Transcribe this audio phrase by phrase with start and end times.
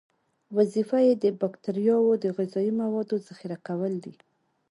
[0.57, 4.15] وظیفه یې د باکتریاوو د غذایي موادو ذخیره کول دي.